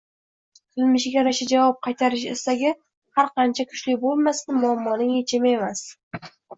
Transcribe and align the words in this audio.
Qilmishiga 0.77 1.19
yarasha 1.21 1.47
javob 1.51 1.77
qaytarish 1.89 2.25
istagi 2.33 2.73
har 3.21 3.31
qancha 3.39 3.69
kuchli 3.71 3.99
bo‘lmasin, 4.09 4.61
muammoning 4.67 5.17
yechimi 5.21 5.57
emas. 5.63 5.89